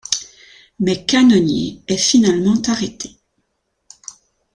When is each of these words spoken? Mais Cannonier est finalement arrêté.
Mais 0.79 1.05
Cannonier 1.05 1.79
est 1.87 1.95
finalement 1.97 2.59
arrêté. 2.65 3.17